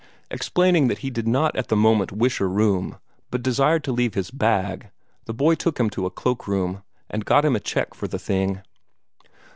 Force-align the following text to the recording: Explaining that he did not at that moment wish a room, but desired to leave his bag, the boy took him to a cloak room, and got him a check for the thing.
Explaining 0.31 0.87
that 0.87 0.97
he 1.05 1.11
did 1.11 1.27
not 1.27 1.55
at 1.55 1.67
that 1.67 1.75
moment 1.75 2.11
wish 2.11 2.41
a 2.41 2.47
room, 2.47 2.97
but 3.29 3.43
desired 3.43 3.83
to 3.83 3.91
leave 3.91 4.15
his 4.15 4.31
bag, 4.31 4.89
the 5.25 5.31
boy 5.33 5.53
took 5.53 5.79
him 5.79 5.91
to 5.91 6.07
a 6.07 6.09
cloak 6.09 6.47
room, 6.47 6.81
and 7.07 7.23
got 7.23 7.45
him 7.45 7.55
a 7.55 7.59
check 7.59 7.93
for 7.93 8.07
the 8.07 8.17
thing. 8.17 8.63